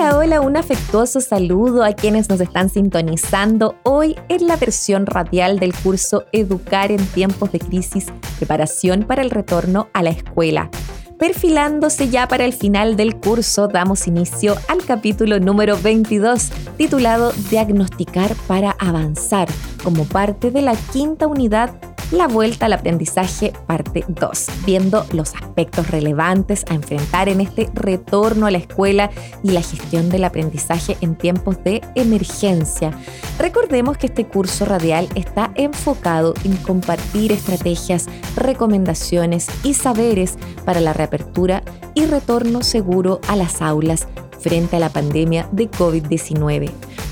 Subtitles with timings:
[0.00, 5.58] Hola, hola, un afectuoso saludo a quienes nos están sintonizando hoy en la versión radial
[5.58, 8.06] del curso Educar en tiempos de crisis,
[8.38, 10.70] preparación para el retorno a la escuela.
[11.18, 18.34] Perfilándose ya para el final del curso, damos inicio al capítulo número 22, titulado Diagnosticar
[18.46, 19.48] para avanzar,
[19.84, 21.78] como parte de la quinta unidad
[22.10, 28.46] la vuelta al aprendizaje parte 2, viendo los aspectos relevantes a enfrentar en este retorno
[28.46, 29.10] a la escuela
[29.42, 32.92] y la gestión del aprendizaje en tiempos de emergencia.
[33.38, 40.92] Recordemos que este curso radial está enfocado en compartir estrategias, recomendaciones y saberes para la
[40.92, 41.62] reapertura
[41.94, 44.06] y retorno seguro a las aulas
[44.40, 46.70] frente a la pandemia de COVID-19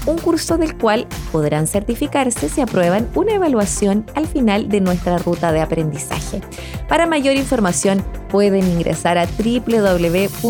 [0.08, 5.52] un curso del cual podrán certificarse si aprueban una evaluación al final de nuestra ruta
[5.52, 6.40] de aprendizaje.
[6.88, 10.48] Para mayor información pueden ingresar a www.uar.cl,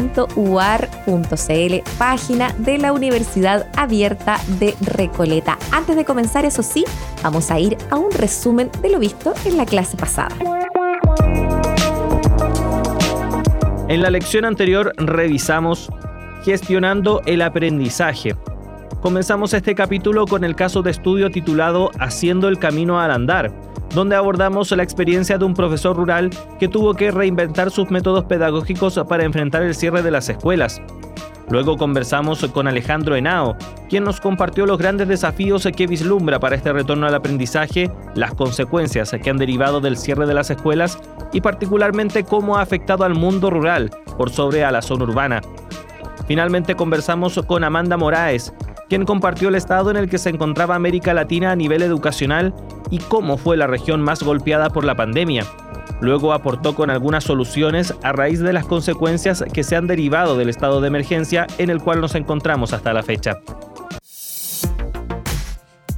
[1.98, 5.58] página de la Universidad Abierta de Recoleta.
[5.72, 6.84] Antes de comenzar, eso sí,
[7.22, 10.36] vamos a ir a un resumen de lo visto en la clase pasada.
[13.88, 15.90] En la lección anterior revisamos
[16.48, 18.34] gestionando el aprendizaje
[19.02, 23.52] Comenzamos este capítulo con el caso de estudio titulado Haciendo el camino al andar,
[23.94, 28.98] donde abordamos la experiencia de un profesor rural que tuvo que reinventar sus métodos pedagógicos
[29.06, 30.80] para enfrentar el cierre de las escuelas.
[31.50, 33.56] Luego conversamos con Alejandro Henao,
[33.90, 39.14] quien nos compartió los grandes desafíos que vislumbra para este retorno al aprendizaje, las consecuencias
[39.22, 40.98] que han derivado del cierre de las escuelas
[41.32, 45.40] y particularmente cómo ha afectado al mundo rural por sobre a la zona urbana.
[46.28, 48.52] Finalmente conversamos con Amanda Moraes,
[48.90, 52.54] quien compartió el estado en el que se encontraba América Latina a nivel educacional
[52.90, 55.46] y cómo fue la región más golpeada por la pandemia.
[56.02, 60.50] Luego aportó con algunas soluciones a raíz de las consecuencias que se han derivado del
[60.50, 63.38] estado de emergencia en el cual nos encontramos hasta la fecha.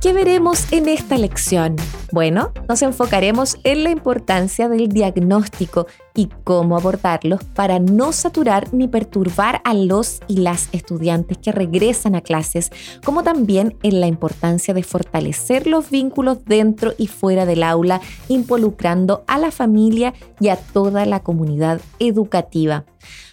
[0.00, 1.77] ¿Qué veremos en esta lección?
[2.11, 8.88] Bueno, nos enfocaremos en la importancia del diagnóstico y cómo abordarlo para no saturar ni
[8.88, 12.71] perturbar a los y las estudiantes que regresan a clases,
[13.05, 19.22] como también en la importancia de fortalecer los vínculos dentro y fuera del aula, involucrando
[19.27, 22.87] a la familia y a toda la comunidad educativa.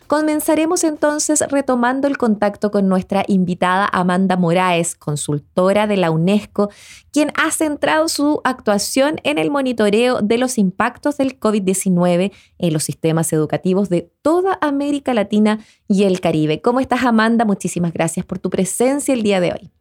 [0.07, 6.69] Comenzaremos entonces retomando el contacto con nuestra invitada Amanda Moraes, consultora de la UNESCO,
[7.12, 12.85] quien ha centrado su actuación en el monitoreo de los impactos del COVID-19 en los
[12.85, 15.59] sistemas educativos de toda América Latina
[15.90, 16.62] y el Caribe.
[16.62, 17.44] ¿Cómo estás Amanda?
[17.44, 19.76] Muchísimas gracias por tu presencia el día de hoy.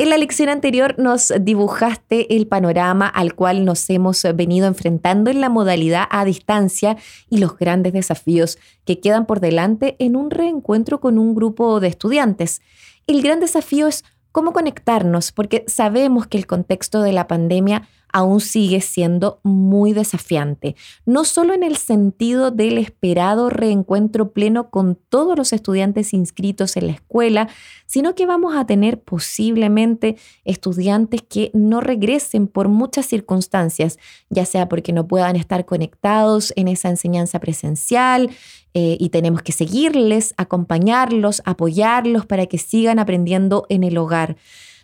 [0.00, 5.42] En la lección anterior nos dibujaste el panorama al cual nos hemos venido enfrentando en
[5.42, 6.96] la modalidad a distancia
[7.28, 8.56] y los grandes desafíos
[8.86, 12.62] que quedan por delante en un reencuentro con un grupo de estudiantes.
[13.06, 14.02] El gran desafío es
[14.32, 20.76] cómo conectarnos, porque sabemos que el contexto de la pandemia aún sigue siendo muy desafiante,
[21.06, 26.86] no solo en el sentido del esperado reencuentro pleno con todos los estudiantes inscritos en
[26.86, 27.48] la escuela,
[27.86, 34.68] sino que vamos a tener posiblemente estudiantes que no regresen por muchas circunstancias, ya sea
[34.68, 38.30] porque no puedan estar conectados en esa enseñanza presencial,
[38.72, 44.36] eh, y tenemos que seguirles, acompañarlos, apoyarlos para que sigan aprendiendo en el hogar.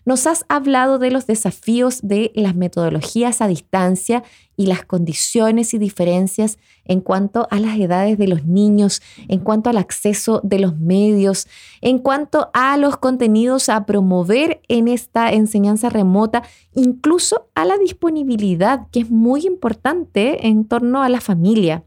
[0.07, 4.23] Nos has hablado de los desafíos de las metodologías a distancia
[4.57, 9.69] y las condiciones y diferencias en cuanto a las edades de los niños, en cuanto
[9.69, 11.49] al acceso de los medios,
[11.81, 18.87] en cuanto a los contenidos a promover en esta enseñanza remota, incluso a la disponibilidad,
[18.93, 21.83] que es muy importante en torno a la familia.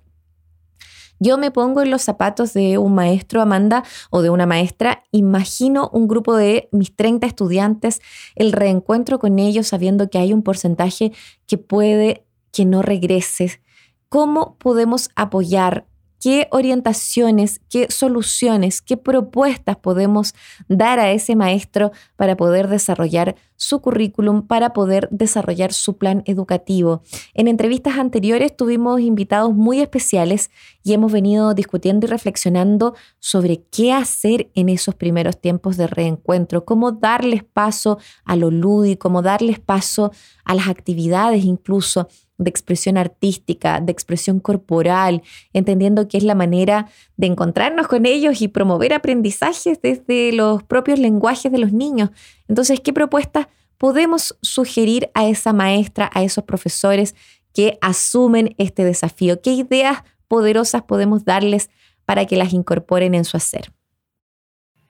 [1.19, 5.89] Yo me pongo en los zapatos de un maestro, Amanda, o de una maestra, imagino
[5.93, 8.01] un grupo de mis 30 estudiantes,
[8.35, 11.11] el reencuentro con ellos sabiendo que hay un porcentaje
[11.45, 13.61] que puede que no regrese.
[14.07, 15.85] ¿Cómo podemos apoyar
[16.19, 20.33] qué orientaciones, qué soluciones, qué propuestas podemos
[20.67, 27.01] dar a ese maestro para poder desarrollar su currículum, para poder desarrollar su plan educativo.
[27.33, 30.49] En entrevistas anteriores tuvimos invitados muy especiales
[30.81, 36.63] y hemos venido discutiendo y reflexionando sobre qué hacer en esos primeros tiempos de reencuentro,
[36.63, 40.11] cómo darles paso a lo lúdico, cómo darles paso
[40.45, 42.07] a las actividades incluso
[42.39, 45.21] de expresión artística, de expresión corporal,
[45.53, 46.87] entendiendo que es la manera
[47.17, 52.09] de encontrarnos con ellos y promover aprendizajes desde los propios lenguajes de los niños.
[52.47, 53.47] Entonces, ¿qué propuestas
[53.77, 57.13] podemos sugerir a esa maestra, a esos profesores
[57.53, 59.41] que asumen este desafío?
[59.41, 61.69] ¿Qué ideas poderosas podemos darles
[62.05, 63.71] para que las incorporen en su hacer?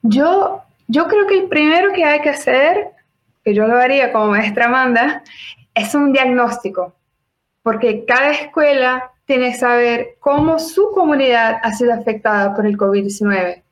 [0.04, 2.92] Yo, yo creo que el primero que hay que hacer,
[3.44, 5.24] que yo lo haría como maestra Amanda,
[5.74, 6.94] es un diagnóstico
[7.62, 13.64] porque cada escuela tiene que saber cómo su comunidad ha sido afectada por el COVID-19.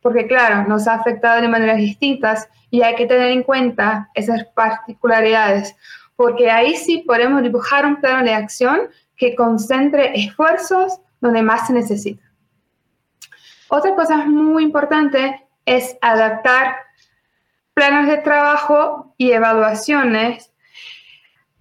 [0.00, 4.44] Porque claro, nos ha afectado de maneras distintas y hay que tener en cuenta esas
[4.54, 5.76] particularidades,
[6.16, 8.80] porque ahí sí podemos dibujar un plano de acción
[9.16, 12.22] que concentre esfuerzos donde más se necesita.
[13.68, 16.76] Otra cosa muy importante es adaptar
[17.74, 20.52] planes de trabajo y evaluaciones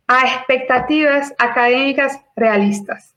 [0.08, 3.16] a expectativas académicas realistas.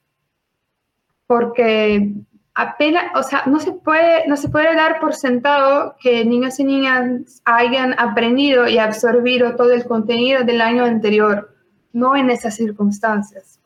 [1.27, 2.13] Porque
[2.55, 6.65] apenas, o sea, no se puede, no se puede dar por sentado que niños y
[6.65, 11.55] niñas hayan aprendido y absorbido todo el contenido del año anterior,
[11.93, 13.61] no en esas circunstancias.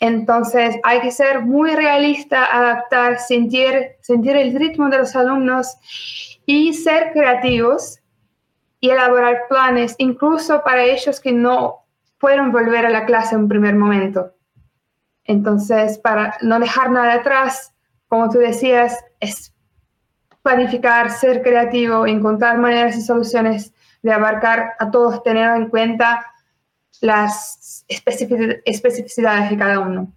[0.00, 5.76] Entonces hay que ser muy realista, adaptar, sentir, sentir el ritmo de los alumnos
[6.46, 8.00] y ser creativos
[8.80, 11.84] y elaborar planes, incluso para ellos que no
[12.20, 14.34] pueden volver a la clase en un primer momento.
[15.24, 17.74] Entonces, para no dejar nada atrás,
[18.08, 19.54] como tú decías, es
[20.42, 23.72] planificar, ser creativo, encontrar maneras y soluciones
[24.02, 26.26] de abarcar a todos, tener en cuenta
[27.00, 30.12] las especificidades de cada uno.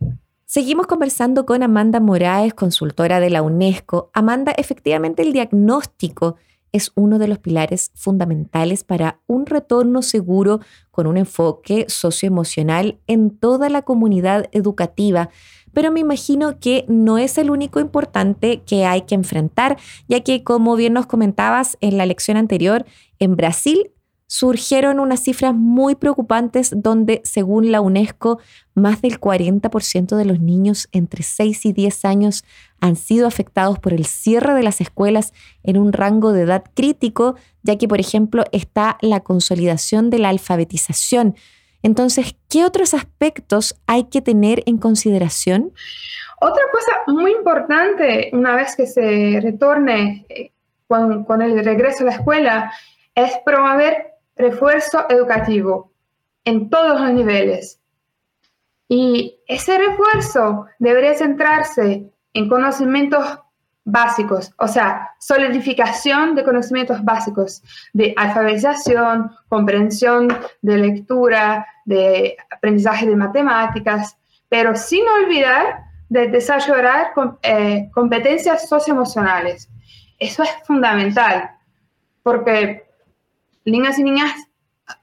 [0.45, 4.11] Seguimos conversando con Amanda Moraes, consultora de la UNESCO.
[4.13, 6.35] Amanda, efectivamente el diagnóstico
[6.73, 10.59] es uno de los pilares fundamentales para un retorno seguro
[10.91, 15.29] con un enfoque socioemocional en toda la comunidad educativa.
[15.71, 19.77] Pero me imagino que no es el único importante que hay que enfrentar,
[20.07, 22.85] ya que como bien nos comentabas en la lección anterior,
[23.19, 23.91] en Brasil
[24.27, 28.39] surgieron unas cifras muy preocupantes donde, según la UNESCO,
[28.73, 32.43] más del 40% de los niños entre 6 y 10 años
[32.81, 35.33] han sido afectados por el cierre de las escuelas
[35.63, 40.29] en un rango de edad crítico, ya que, por ejemplo, está la consolidación de la
[40.29, 41.35] alfabetización.
[41.83, 45.73] Entonces, ¿qué otros aspectos hay que tener en consideración?
[46.39, 50.51] Otra cosa muy importante una vez que se retorne eh,
[50.87, 52.73] con, con el regreso a la escuela
[53.15, 55.91] es promover refuerzo educativo
[56.45, 57.79] en todos los niveles.
[58.87, 63.39] Y ese refuerzo debería centrarse en conocimientos
[63.85, 70.29] básicos, o sea, solidificación de conocimientos básicos, de alfabetización, comprensión
[70.61, 79.69] de lectura, de aprendizaje de matemáticas, pero sin olvidar de desarrollar eh, competencias socioemocionales.
[80.19, 81.51] Eso es fundamental,
[82.21, 82.85] porque
[83.65, 84.33] niñas y niñas,
[84.87, 84.93] o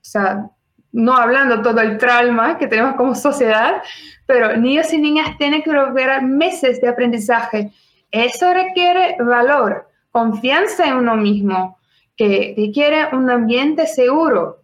[0.00, 0.50] sea,
[0.92, 3.82] no hablando todo el trauma que tenemos como sociedad,
[4.26, 7.72] pero niños y niñas tienen que lograr meses de aprendizaje.
[8.10, 11.78] Eso requiere valor, confianza en uno mismo,
[12.16, 14.62] que requiere un ambiente seguro.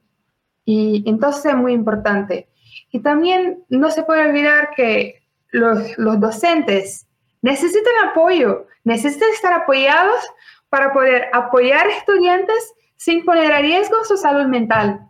[0.64, 2.48] Y entonces es muy importante.
[2.90, 7.06] Y también no se puede olvidar que los, los docentes
[7.42, 10.24] necesitan apoyo, necesitan estar apoyados
[10.68, 15.08] para poder apoyar estudiantes sin poner a riesgo su salud mental.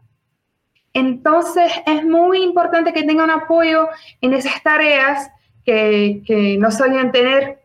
[0.92, 3.88] Entonces es muy importante que tengan apoyo
[4.20, 5.30] en esas tareas
[5.64, 7.58] que, que no solían tener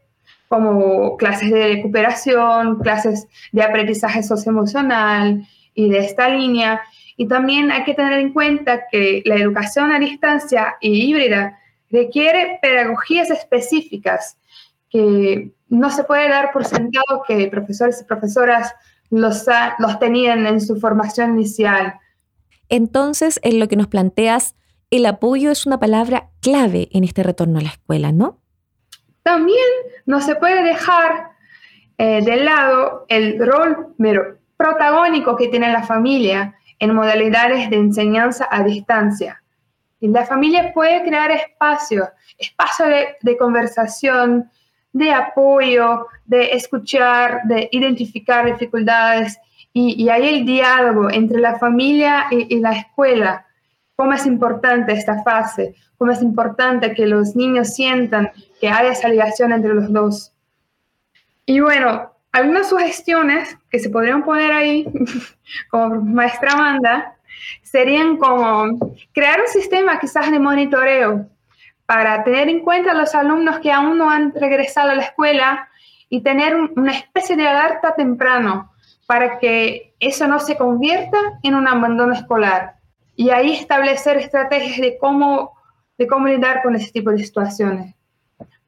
[0.48, 6.82] como clases de recuperación, clases de aprendizaje socioemocional y de esta línea.
[7.16, 11.60] Y también hay que tener en cuenta que la educación a distancia y híbrida
[11.92, 14.38] requiere pedagogías específicas
[14.90, 18.74] que no se puede dar por sentado que profesores y profesoras
[19.10, 19.46] los,
[19.80, 21.96] los tenían en su formación inicial.
[22.70, 24.56] Entonces, en lo que nos planteas,
[24.92, 28.40] el apoyo es una palabra clave en este retorno a la escuela, ¿no?
[29.24, 29.68] También
[30.06, 31.32] no se puede dejar
[31.98, 33.96] eh, de lado el rol
[34.58, 39.44] protagónico que tiene la familia en modalidades de enseñanza a distancia.
[40.00, 42.90] Y la familia puede crear espacios, espacios
[43.22, 44.50] de, conversación,
[44.92, 49.38] de apoyo, de escuchar, de identificar dificultades.
[49.74, 53.46] Y, y ahí el diálogo entre la familia y, y la escuela
[54.00, 58.32] cómo es importante esta fase, cómo es importante que los niños sientan
[58.62, 60.32] que hay esa ligación entre los dos.
[61.46, 64.86] Y bueno, algunas sugestiones que se podrían poner ahí,
[65.70, 67.18] como maestra Amanda,
[67.62, 71.28] serían como crear un sistema quizás de monitoreo
[71.90, 75.70] para tener en cuenta a los alumnos que aún no han regresado a la escuela
[76.08, 78.72] y tener una especie de alerta temprano
[79.08, 82.76] para que eso no se convierta en un abandono escolar
[83.16, 85.58] y ahí establecer estrategias de cómo,
[85.98, 87.96] de cómo lidar con ese tipo de situaciones.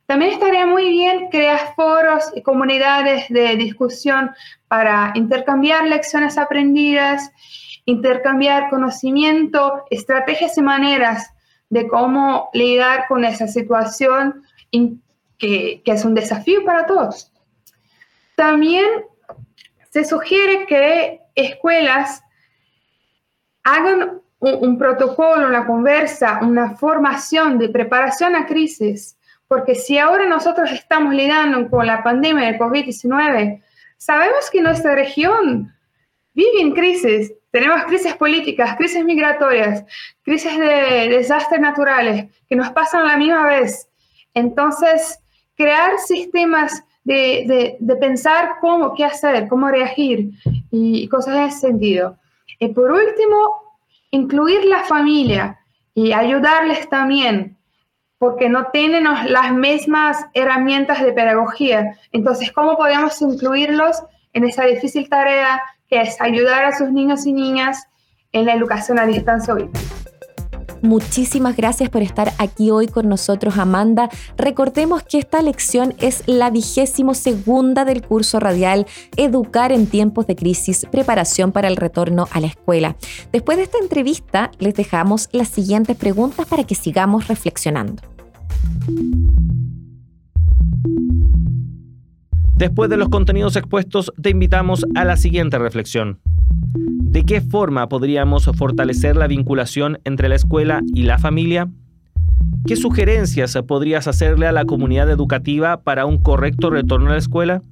[0.08, 4.32] También estaría muy bien crear foros y comunidades de discusión
[4.68, 7.32] para intercambiar lecciones aprendidas,
[7.86, 11.32] intercambiar conocimiento, estrategias y maneras
[11.72, 14.44] de cómo lidiar con esa situación
[15.40, 17.32] que, es un desafío para todos.
[18.36, 18.86] También
[19.90, 22.24] se sugiere que escuelas
[23.63, 30.72] hagan un, protocolo, una conversa, una formación de preparación a crisis, porque si ahora nosotros
[30.72, 33.63] estamos lidiando con la pandemia del COVID-19,
[33.98, 35.74] sabemos que nuestra región
[36.34, 37.34] vive en crisis.
[37.51, 39.84] Tenemos crisis políticas, crisis migratorias,
[40.24, 43.89] crisis de desastres naturales que nos pasan a la misma vez.
[44.34, 45.20] Entonces,
[45.55, 50.31] crear sistemas de, de, pensar cómo, qué hacer, cómo reagir
[50.72, 52.17] y cosas en ese sentido.
[52.60, 53.62] Y por último,
[54.12, 55.60] incluir la familia
[55.93, 57.58] y ayudarles también,
[58.17, 61.98] porque no tienen las mismas herramientas de pedagogía.
[62.12, 64.03] Entonces, ¿cómo podemos incluirlos
[64.34, 67.88] en esa difícil tarea que es ayudar a sus niños y niñas
[68.31, 69.69] en la educación a distancia hoy?
[70.81, 74.10] Muchísimas gracias por estar aquí hoy con nosotros, Amanda.
[74.36, 80.36] Recordemos que esta lección es la vigésimo segunda del curso radial Educar en tiempos de
[80.36, 82.95] crisis, preparación para el retorno a la escuela.
[83.31, 88.01] Después de esta entrevista, les dejamos las siguientes preguntas para que sigamos reflexionando.
[92.62, 96.20] Después de los contenidos expuestos, te invitamos a la siguiente reflexión.
[96.75, 101.70] ¿De qué forma podríamos fortalecer la vinculación entre la escuela y la familia?
[102.68, 107.63] ¿Qué sugerencias podrías hacerle a la comunidad educativa para un correcto retorno a la escuela?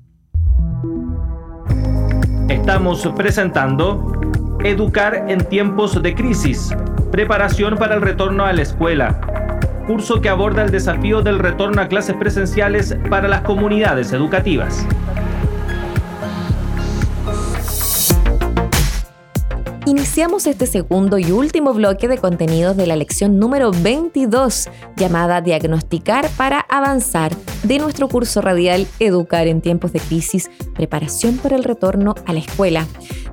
[2.49, 4.19] Estamos presentando
[4.63, 6.75] Educar en tiempos de crisis,
[7.11, 9.21] preparación para el retorno a la escuela,
[9.89, 14.85] curso que aborda el desafío del retorno a clases presenciales para las comunidades educativas.
[19.87, 26.29] Iniciamos este segundo y último bloque de contenidos de la lección número 22, llamada Diagnosticar
[26.37, 32.13] para Avanzar, de nuestro curso radial Educar en tiempos de crisis, preparación para el retorno
[32.27, 32.85] a la escuela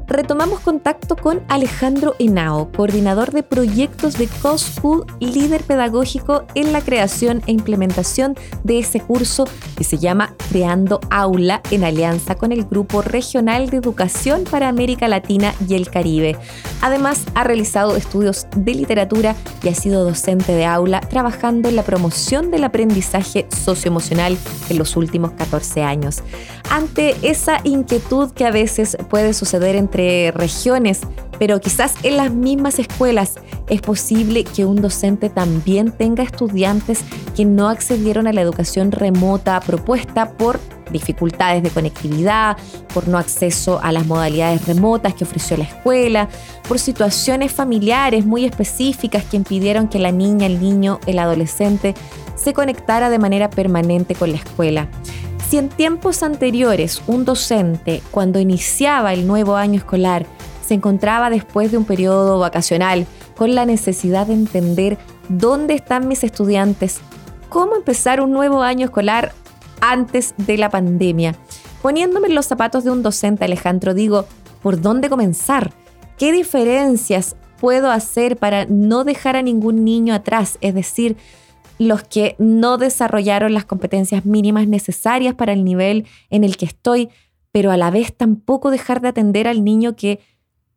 [0.06, 7.42] retomamos contacto con Alejandro Henao, coordinador de proyectos de COSCU, líder pedagógico en la creación
[7.46, 9.44] e implementación de ese curso
[9.76, 15.08] que se llama Creando Aula en alianza con el Grupo Regional de Educación para América
[15.08, 16.36] Latina y el Caribe.
[16.82, 21.82] Además, ha realizado estudios de literatura y ha sido docente de aula trabajando en la
[21.82, 24.36] promoción del aprendizaje socioemocional
[24.68, 26.22] en los últimos 14 años.
[26.70, 31.00] Ante esa inquietud que a veces puede suceder entre regiones,
[31.38, 33.34] pero quizás en las mismas escuelas
[33.68, 37.00] es posible que un docente también tenga estudiantes
[37.34, 42.56] que no accedieron a la educación remota propuesta por dificultades de conectividad,
[42.92, 46.28] por no acceso a las modalidades remotas que ofreció la escuela,
[46.68, 51.94] por situaciones familiares muy específicas que impidieron que la niña, el niño, el adolescente
[52.34, 54.88] se conectara de manera permanente con la escuela.
[55.48, 60.26] Si en tiempos anteriores un docente, cuando iniciaba el nuevo año escolar,
[60.66, 66.24] se encontraba después de un periodo vacacional con la necesidad de entender dónde están mis
[66.24, 67.00] estudiantes,
[67.48, 69.32] cómo empezar un nuevo año escolar
[69.90, 71.34] antes de la pandemia.
[71.82, 74.26] Poniéndome en los zapatos de un docente, Alejandro, digo,
[74.62, 75.72] ¿por dónde comenzar?
[76.18, 80.58] ¿Qué diferencias puedo hacer para no dejar a ningún niño atrás?
[80.60, 81.16] Es decir,
[81.78, 87.10] los que no desarrollaron las competencias mínimas necesarias para el nivel en el que estoy,
[87.52, 90.20] pero a la vez tampoco dejar de atender al niño que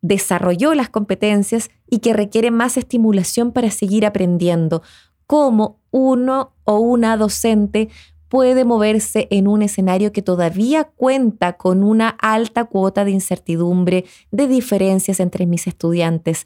[0.01, 4.81] desarrolló las competencias y que requiere más estimulación para seguir aprendiendo.
[5.25, 7.89] Cómo uno o una docente
[8.29, 14.47] puede moverse en un escenario que todavía cuenta con una alta cuota de incertidumbre, de
[14.47, 16.45] diferencias entre mis estudiantes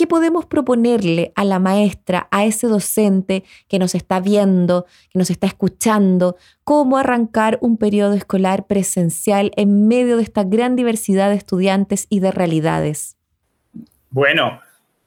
[0.00, 5.28] ¿Qué podemos proponerle a la maestra, a ese docente que nos está viendo, que nos
[5.28, 11.36] está escuchando, cómo arrancar un periodo escolar presencial en medio de esta gran diversidad de
[11.36, 13.18] estudiantes y de realidades?
[14.08, 14.60] Bueno,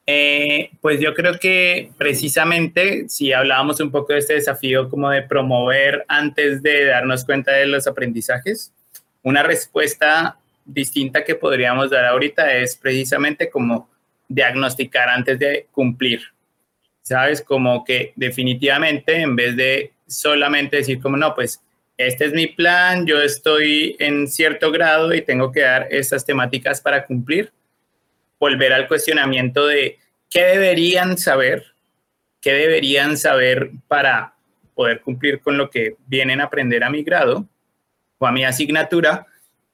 [0.05, 5.22] eh, pues yo creo que precisamente si hablábamos un poco de este desafío como de
[5.22, 8.74] promover antes de darnos cuenta de los aprendizajes,
[9.22, 13.89] una respuesta distinta que podríamos dar ahorita es precisamente como
[14.27, 16.22] diagnosticar antes de cumplir.
[17.01, 17.41] ¿Sabes?
[17.41, 21.62] Como que definitivamente en vez de solamente decir como no, pues
[21.98, 26.81] este es mi plan, yo estoy en cierto grado y tengo que dar estas temáticas
[26.81, 27.51] para cumplir,
[28.44, 31.64] volver al cuestionamiento de qué deberían saber,
[32.42, 34.36] qué deberían saber para
[34.76, 37.48] poder cumplir con lo que vienen a aprender a mi grado
[38.18, 39.28] o a mi asignatura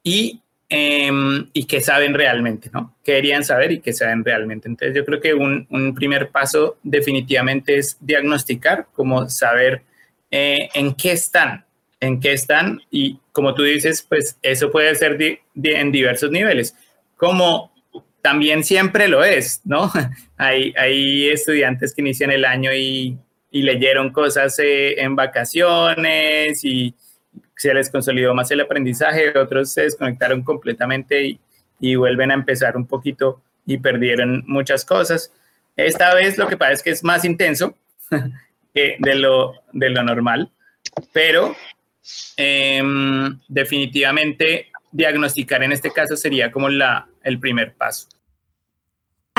[0.03, 2.95] y Em, y qué saben realmente, ¿no?
[3.03, 4.67] ¿Qué deberían saber y qué saben realmente?
[4.67, 9.81] Entonces yo creo que un, un primer paso definitivamente es diagnosticar, como saber
[10.29, 11.65] eh, en qué están,
[11.99, 15.17] en qué están y como tú dices, pues eso puede ser
[15.55, 16.75] en diversos niveles,
[17.17, 17.71] como
[18.21, 19.91] también siempre lo es, ¿no?
[20.37, 23.17] hay, hay estudiantes que inician el año y,
[23.51, 26.93] y leyeron cosas eh, en vacaciones y
[27.55, 31.39] se les consolidó más el aprendizaje, otros se desconectaron completamente
[31.79, 35.31] y, vuelven a empezar un poquito y perdieron muchas cosas.
[35.75, 37.75] Esta vez lo que pasa es que es más intenso
[38.73, 40.51] de, lo, de lo normal,
[41.13, 41.55] pero
[42.37, 48.07] em, definitivamente diagnosticar en este caso sería como la, el primer paso.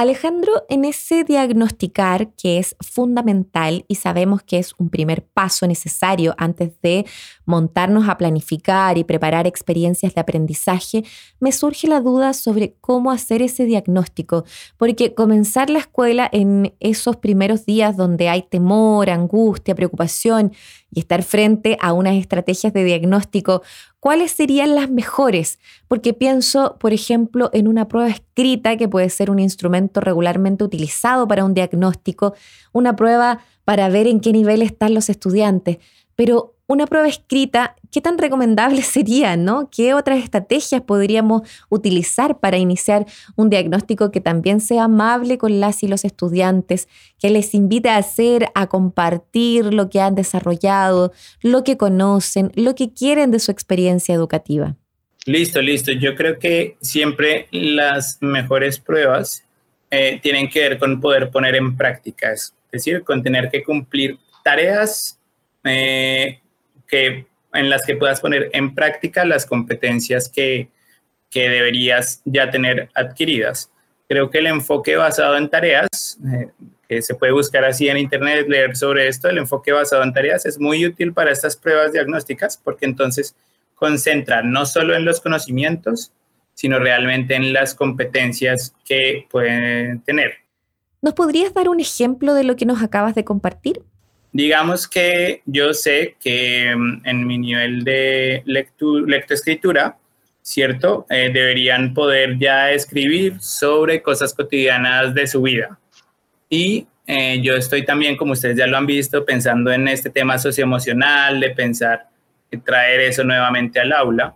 [0.00, 6.34] Alejandro, en ese diagnosticar que es fundamental y sabemos que es un primer paso necesario
[6.38, 7.04] antes de
[7.44, 11.04] montarnos a planificar y preparar experiencias de aprendizaje,
[11.38, 14.44] me surge la duda sobre cómo hacer ese diagnóstico,
[14.78, 20.52] porque comenzar la escuela en esos primeros días donde hay temor, angustia, preocupación
[20.90, 23.62] y estar frente a unas estrategias de diagnóstico,
[24.00, 25.58] ¿cuáles serían las mejores?
[25.86, 31.28] Porque pienso, por ejemplo, en una prueba escrita que puede ser un instrumento regularmente utilizado
[31.28, 32.34] para un diagnóstico,
[32.72, 35.78] una prueba para ver en qué nivel están los estudiantes,
[36.16, 39.68] pero una prueba escrita, ¿qué tan recomendable sería, no?
[39.70, 45.82] ¿Qué otras estrategias podríamos utilizar para iniciar un diagnóstico que también sea amable con las
[45.82, 51.64] y los estudiantes, que les invite a hacer, a compartir lo que han desarrollado, lo
[51.64, 54.76] que conocen, lo que quieren de su experiencia educativa?
[55.26, 55.92] Listo, listo.
[55.92, 59.44] Yo creo que siempre las mejores pruebas
[59.90, 64.18] eh, tienen que ver con poder poner en práctica, es decir, con tener que cumplir
[64.42, 65.18] tareas
[65.64, 66.40] eh,
[66.86, 70.68] que, en las que puedas poner en práctica las competencias que,
[71.30, 73.70] que deberías ya tener adquiridas.
[74.08, 76.50] Creo que el enfoque basado en tareas, eh,
[76.88, 80.44] que se puede buscar así en internet, leer sobre esto, el enfoque basado en tareas
[80.46, 83.36] es muy útil para estas pruebas diagnósticas porque entonces
[83.76, 86.12] concentra no solo en los conocimientos,
[86.54, 90.32] sino realmente en las competencias que pueden tener.
[91.00, 93.82] ¿Nos podrías dar un ejemplo de lo que nos acabas de compartir?
[94.32, 99.96] Digamos que yo sé que mm, en mi nivel de lectoescritura,
[100.42, 101.06] ¿cierto?
[101.10, 105.78] Eh, deberían poder ya escribir sobre cosas cotidianas de su vida.
[106.48, 110.38] Y eh, yo estoy también, como ustedes ya lo han visto, pensando en este tema
[110.38, 112.08] socioemocional, de pensar
[112.64, 114.34] traer eso nuevamente al aula.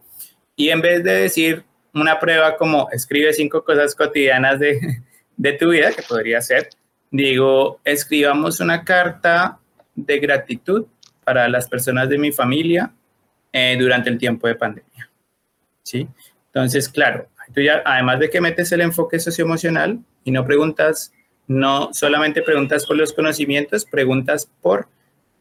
[0.57, 5.03] Y en vez de decir una prueba como escribe cinco cosas cotidianas de,
[5.37, 6.69] de tu vida, que podría ser,
[7.11, 9.59] digo, escribamos una carta
[9.95, 10.87] de gratitud
[11.25, 12.93] para las personas de mi familia
[13.53, 15.11] eh, durante el tiempo de pandemia.
[15.83, 16.09] ¿Sí?
[16.47, 21.13] Entonces, claro, tú ya, además de que metes el enfoque socioemocional y no preguntas,
[21.47, 24.89] no solamente preguntas por los conocimientos, preguntas por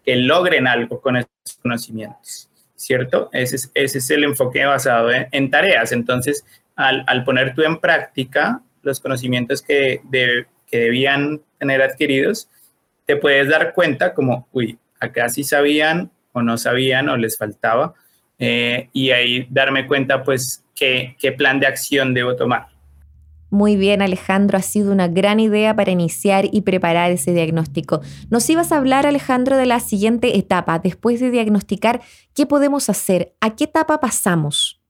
[0.04, 3.30] que logren algo con esos conocimientos, ¿cierto?
[3.32, 5.92] Ese es, el enfoque basado en, tareas.
[5.92, 12.50] Entonces, al, al, poner tú en práctica los conocimientos que, que debían tener adquiridos,
[13.06, 17.94] te puedes dar cuenta como, uy, acá sí sabían o no sabían o les faltaba,
[18.40, 22.74] eh, y ahí darme cuenta pues qué, qué plan de acción debo tomar.
[23.54, 28.02] Muy bien, Alejandro, ha sido una gran idea para iniciar y preparar ese diagnóstico.
[28.32, 30.80] Nos ibas a hablar, Alejandro, de la siguiente etapa.
[30.80, 32.02] Después de diagnosticar,
[32.34, 33.34] ¿qué podemos hacer?
[33.42, 34.82] ¿A qué etapa pasamos?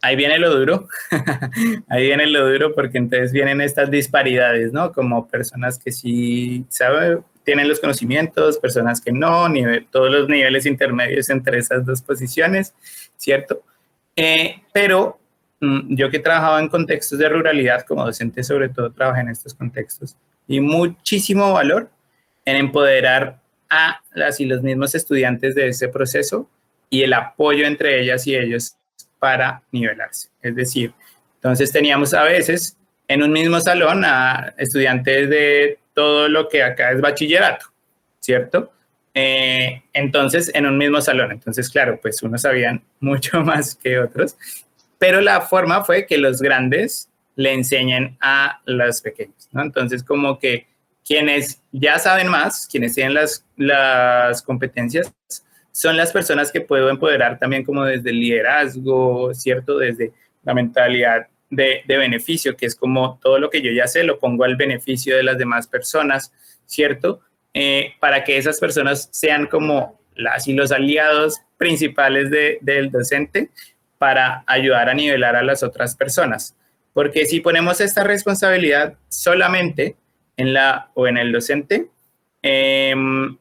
[0.00, 0.88] Ahí viene lo duro,
[1.88, 4.92] ahí viene lo duro porque entonces vienen estas disparidades, ¿no?
[4.92, 7.18] Como personas que sí saben,
[7.50, 9.48] tienen los conocimientos, personas que no,
[9.90, 12.72] todos los niveles intermedios entre esas dos posiciones,
[13.16, 13.64] ¿cierto?
[14.14, 15.18] Eh, pero
[15.58, 19.30] mm, yo que he trabajado en contextos de ruralidad, como docente sobre todo trabajé en
[19.30, 20.14] estos contextos,
[20.46, 21.90] y muchísimo valor
[22.44, 26.48] en empoderar a las y los mismos estudiantes de ese proceso
[26.88, 28.76] y el apoyo entre ellas y ellos
[29.18, 30.28] para nivelarse.
[30.40, 30.92] Es decir,
[31.34, 32.76] entonces teníamos a veces
[33.08, 37.66] en un mismo salón a estudiantes de todo lo que acá es bachillerato,
[38.20, 38.72] ¿cierto?
[39.12, 41.30] Eh, entonces, en un mismo salón.
[41.30, 44.34] Entonces, claro, pues unos sabían mucho más que otros,
[44.96, 49.60] pero la forma fue que los grandes le enseñen a los pequeños, ¿no?
[49.60, 50.68] Entonces, como que
[51.04, 55.12] quienes ya saben más, quienes tienen las, las competencias,
[55.72, 59.76] son las personas que puedo empoderar también como desde el liderazgo, ¿cierto?
[59.76, 60.12] Desde
[60.44, 64.44] la mentalidad de, beneficio, que es como todo lo que yo ya sé, lo pongo
[64.44, 66.32] al beneficio de las demás personas,
[66.66, 67.20] ¿cierto?
[67.52, 73.50] Eh, para que esas personas sean como las y los aliados principales de, del docente
[73.98, 76.56] para ayudar a nivelar a las otras personas.
[76.92, 79.96] Porque si ponemos esta responsabilidad solamente
[80.36, 81.88] en la o en el docente,
[82.42, 83.36] em,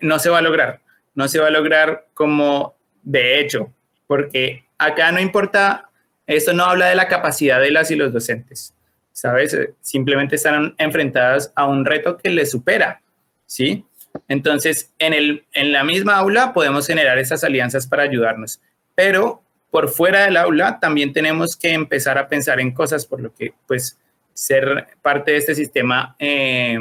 [0.00, 0.80] no se va a lograr.
[1.14, 3.72] No se va a lograr como de hecho,
[4.06, 5.87] porque acá no importa,
[6.36, 8.74] esto no habla de la capacidad de las y los docentes,
[9.12, 9.56] ¿sabes?
[9.80, 13.00] Simplemente están enfrentadas a un reto que les supera
[13.48, 13.84] ¿sí?
[14.28, 18.60] Entonces, en, el, en la misma aula podemos generar esas alianzas para ayudarnos,
[18.94, 23.34] pero por fuera del aula también tenemos que empezar a pensar en cosas, por lo
[23.34, 23.98] que, pues,
[24.32, 26.78] ser parte de este sistema eh,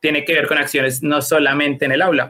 [0.00, 2.28] tiene que ver con acciones no solamente en el aula.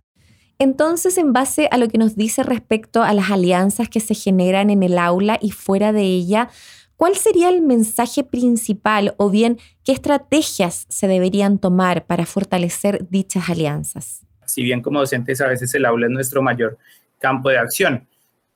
[0.65, 4.71] Entonces, en base a lo que nos dice respecto a las alianzas que se generan
[4.71, 6.49] en el aula y fuera de ella,
[6.97, 13.51] ¿Cuál sería el mensaje principal o bien qué estrategias se deberían tomar para fortalecer dichas
[13.51, 14.25] alianzas?
[14.47, 16.79] Si bien como docentes a veces el aula es nuestro mayor
[17.19, 18.07] campo de acción,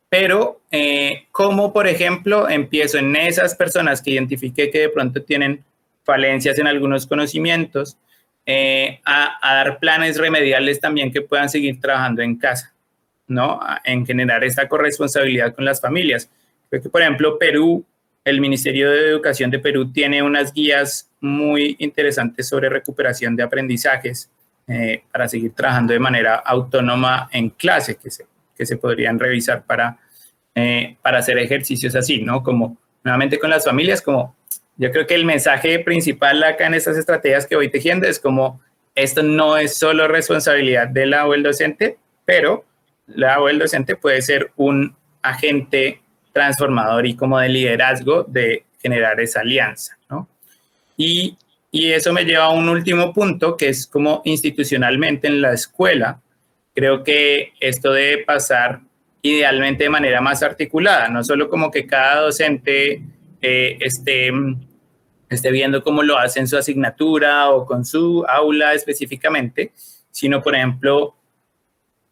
[0.09, 5.65] pero eh, ¿cómo, por ejemplo, empiezo en esas personas que identifiqué que de pronto tienen
[6.05, 7.99] falencias en algunos conocimientos,
[8.51, 12.73] eh, a, dar planes remediales también que puedan seguir trabajando en casa,
[13.27, 13.61] ¿no?
[13.85, 16.31] En generar esta corresponsabilidad con las familias.
[16.71, 17.85] Creo que, por ejemplo, Perú
[18.25, 24.31] el Ministerio de Educación de Perú tiene unas guías muy interesantes sobre recuperación de aprendizajes
[24.67, 28.25] eh, para seguir trabajando de manera autónoma en clase, que se,
[28.57, 29.99] que se podrían revisar para,
[30.55, 32.43] eh, para hacer ejercicios así, ¿no?
[32.43, 34.35] Como nuevamente con las familias, como
[34.79, 38.61] yo creo que el mensaje principal acá en estas estrategias que voy tejiendo es como
[38.95, 42.65] esto no es solo responsabilidad de la o el docente, pero
[43.07, 46.01] la o el docente puede ser un agente
[46.33, 50.29] transformador y como de liderazgo de generar esa alianza, ¿no?
[50.97, 51.37] Y,
[51.71, 56.21] y eso me lleva a un último punto, que es como institucionalmente en la escuela,
[56.75, 58.81] creo que esto debe pasar
[59.23, 63.03] idealmente de manera más articulada, no solo como que cada docente
[63.41, 64.31] eh, esté,
[65.29, 69.73] esté viendo cómo lo hace en su asignatura o con su aula específicamente,
[70.11, 71.15] sino, por ejemplo,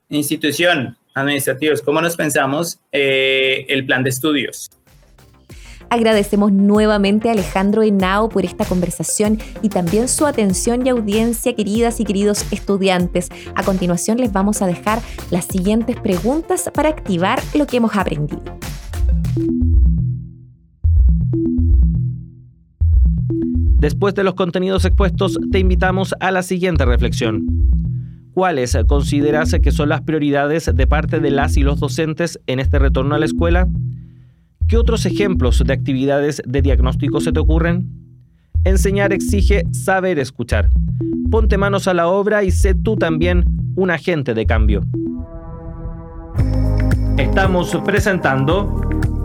[0.09, 4.71] institución, administrativos, ¿cómo nos pensamos eh, el plan de estudios?
[5.89, 12.01] Agradecemos nuevamente a Alejandro Henao por esta conversación y también su atención y audiencia, queridas
[12.01, 13.29] y queridos estudiantes.
[13.55, 15.01] A continuación les vamos a dejar
[15.31, 18.43] las siguientes preguntas para activar lo que hemos aprendido.
[23.79, 27.45] Después de los contenidos expuestos, te invitamos a la siguiente reflexión.
[28.33, 32.79] ¿Cuáles consideras que son las prioridades de parte de las y los docentes en este
[32.79, 33.69] retorno a la escuela?
[34.67, 37.87] ¿Qué otros ejemplos de actividades de diagnóstico se te ocurren?
[38.65, 40.71] Enseñar exige saber escuchar.
[41.31, 43.45] Ponte manos a la obra y sé tú también
[43.77, 44.83] un agente de cambio.
[47.17, 48.83] Estamos presentando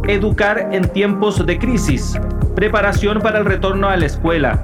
[0.07, 2.19] Educar en tiempos de crisis.
[2.61, 4.63] Preparación para el retorno a la escuela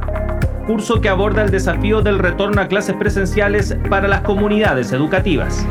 [0.68, 5.66] curso que aborda el desafío del retorno a clases presenciales para las comunidades educativas.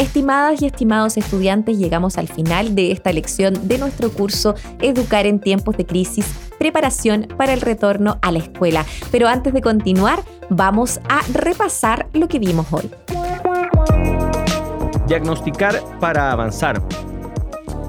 [0.00, 5.38] Estimadas y estimados estudiantes, llegamos al final de esta lección de nuestro curso Educar en
[5.38, 6.26] tiempos de crisis,
[6.58, 8.84] preparación para el retorno a la escuela.
[9.12, 12.90] Pero antes de continuar, vamos a repasar lo que vimos hoy.
[15.06, 16.82] Diagnosticar para avanzar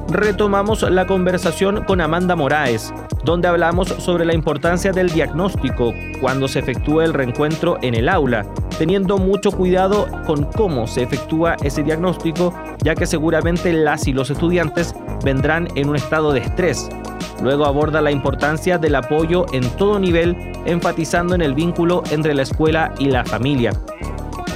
[0.09, 2.93] retomamos la conversación con Amanda Moraes,
[3.23, 8.45] donde hablamos sobre la importancia del diagnóstico cuando se efectúa el reencuentro en el aula,
[8.77, 14.29] teniendo mucho cuidado con cómo se efectúa ese diagnóstico, ya que seguramente las y los
[14.29, 16.89] estudiantes vendrán en un estado de estrés.
[17.41, 22.41] Luego aborda la importancia del apoyo en todo nivel, enfatizando en el vínculo entre la
[22.41, 23.73] escuela y la familia.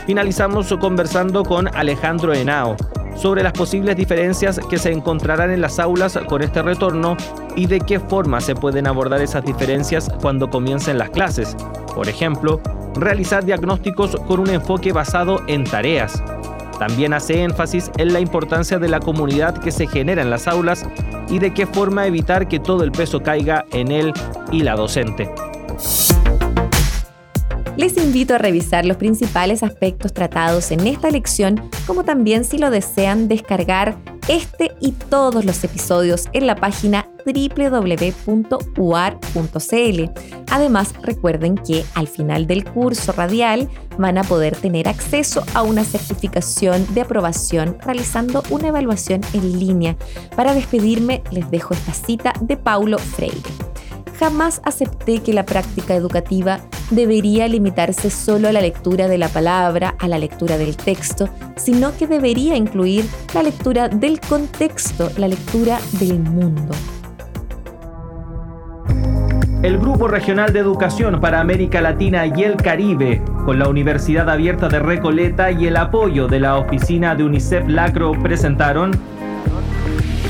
[0.06, 2.76] Finalizamos conversando con Alejandro Henao,
[3.15, 7.15] sobre las posibles diferencias que se encontrarán en las aulas con este retorno
[7.56, 11.56] y de qué forma se pueden abordar esas diferencias cuando comiencen las clases.
[11.95, 12.62] Por ejemplo,
[12.95, 16.23] realizar diagnósticos con un enfoque basado en tareas.
[16.80, 20.86] También hace énfasis en la importancia de la comunidad que se genera en las aulas
[21.30, 24.13] y de qué forma evitar que todo el peso caiga en él
[24.52, 25.30] y la docente.
[27.76, 32.70] Les invito a revisar los principales aspectos tratados en esta lección, como también si lo
[32.70, 38.34] desean descargar este y todos los episodios en la página www.uar.cl.
[40.52, 45.84] Además, recuerden que al final del curso radial van a poder tener acceso a una
[45.84, 49.98] certificación de aprobación realizando una evaluación en línea.
[50.36, 53.42] Para despedirme, les dejo esta cita de Paulo Freire.
[54.20, 59.96] Jamás acepté que la práctica educativa debería limitarse solo a la lectura de la palabra,
[60.00, 65.80] a la lectura del texto, sino que debería incluir la lectura del contexto, la lectura
[66.00, 66.74] del mundo.
[69.63, 74.67] El Grupo Regional de Educación para América Latina y el Caribe, con la Universidad Abierta
[74.67, 78.91] de Recoleta y el apoyo de la oficina de UNICEF Lacro, presentaron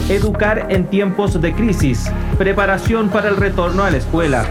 [0.10, 4.46] Educar en tiempos de crisis, preparación para el retorno a la escuela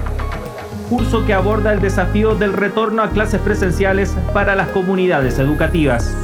[0.93, 6.15] curso que aborda el desafío del retorno a clases presenciales para las comunidades educativas.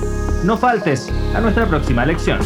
[0.45, 2.39] No faltes a nuestra próxima lección.